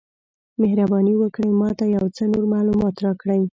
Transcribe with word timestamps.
مهرباني 0.61 1.13
وکړئ 1.17 1.51
ما 1.59 1.69
ته 1.79 1.85
یو 1.95 2.05
څه 2.15 2.23
نور 2.31 2.43
معلومات 2.53 2.95
راکړئ؟ 3.05 3.41